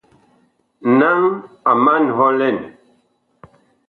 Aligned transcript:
Naŋ 0.97 1.19
a 1.69 1.71
man 1.83 2.03
hɔ 2.15 2.25
lɛn. 2.39 2.57